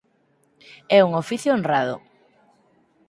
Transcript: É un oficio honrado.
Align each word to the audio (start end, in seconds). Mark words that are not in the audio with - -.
É 0.97 0.99
un 1.07 1.11
oficio 1.23 1.51
honrado. 1.55 1.95